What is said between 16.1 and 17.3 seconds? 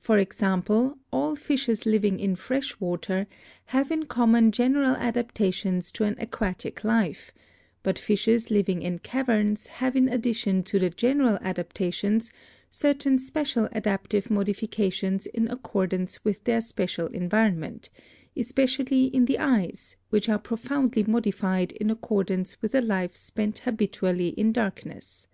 with their special